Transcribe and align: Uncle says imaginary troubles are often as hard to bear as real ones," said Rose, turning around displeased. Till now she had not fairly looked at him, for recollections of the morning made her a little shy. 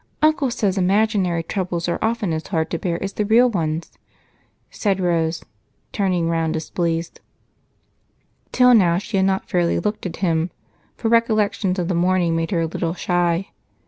Uncle 0.23 0.49
says 0.49 0.79
imaginary 0.79 1.43
troubles 1.43 1.87
are 1.87 1.99
often 2.01 2.33
as 2.33 2.47
hard 2.47 2.71
to 2.71 2.79
bear 2.79 2.97
as 3.03 3.13
real 3.19 3.47
ones," 3.51 3.91
said 4.71 4.99
Rose, 4.99 5.43
turning 5.91 6.27
around 6.27 6.53
displeased. 6.53 7.19
Till 8.51 8.73
now 8.73 8.97
she 8.97 9.17
had 9.17 9.27
not 9.27 9.47
fairly 9.47 9.79
looked 9.79 10.07
at 10.07 10.15
him, 10.15 10.49
for 10.95 11.07
recollections 11.07 11.77
of 11.77 11.87
the 11.87 11.93
morning 11.93 12.35
made 12.35 12.49
her 12.49 12.61
a 12.61 12.65
little 12.65 12.95
shy. 12.95 13.49